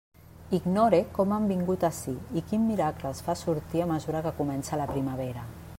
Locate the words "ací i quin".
1.89-2.65